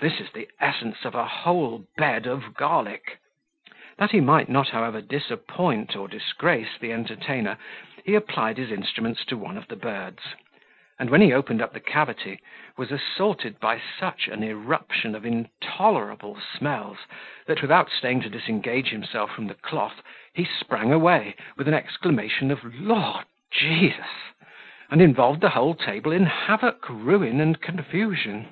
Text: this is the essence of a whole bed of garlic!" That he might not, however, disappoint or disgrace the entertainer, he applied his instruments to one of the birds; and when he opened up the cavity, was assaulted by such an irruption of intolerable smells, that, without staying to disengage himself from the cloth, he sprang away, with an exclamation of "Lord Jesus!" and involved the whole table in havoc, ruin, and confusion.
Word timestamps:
this 0.00 0.18
is 0.18 0.32
the 0.32 0.48
essence 0.62 1.04
of 1.04 1.14
a 1.14 1.26
whole 1.26 1.84
bed 1.98 2.26
of 2.26 2.54
garlic!" 2.54 3.18
That 3.98 4.12
he 4.12 4.20
might 4.22 4.48
not, 4.48 4.70
however, 4.70 5.02
disappoint 5.02 5.94
or 5.94 6.08
disgrace 6.08 6.78
the 6.80 6.90
entertainer, 6.90 7.58
he 8.02 8.14
applied 8.14 8.56
his 8.56 8.70
instruments 8.72 9.26
to 9.26 9.36
one 9.36 9.58
of 9.58 9.68
the 9.68 9.76
birds; 9.76 10.22
and 10.98 11.10
when 11.10 11.20
he 11.20 11.34
opened 11.34 11.60
up 11.60 11.74
the 11.74 11.80
cavity, 11.80 12.40
was 12.78 12.90
assaulted 12.90 13.60
by 13.60 13.78
such 13.78 14.26
an 14.26 14.42
irruption 14.42 15.14
of 15.14 15.26
intolerable 15.26 16.38
smells, 16.40 17.00
that, 17.44 17.60
without 17.60 17.90
staying 17.90 18.22
to 18.22 18.30
disengage 18.30 18.88
himself 18.88 19.32
from 19.32 19.48
the 19.48 19.54
cloth, 19.54 20.00
he 20.32 20.46
sprang 20.46 20.94
away, 20.94 21.34
with 21.58 21.68
an 21.68 21.74
exclamation 21.74 22.50
of 22.50 22.64
"Lord 22.80 23.26
Jesus!" 23.52 24.32
and 24.90 25.02
involved 25.02 25.42
the 25.42 25.50
whole 25.50 25.74
table 25.74 26.10
in 26.10 26.24
havoc, 26.24 26.88
ruin, 26.88 27.38
and 27.38 27.60
confusion. 27.60 28.48